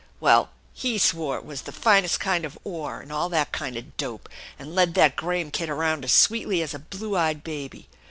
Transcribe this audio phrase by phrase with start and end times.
[0.19, 3.95] Well, he swore it was the finest kind of ore and all that kind of
[3.97, 7.87] dope, and led that Graham kid around as sweetly as a blue eyed baby.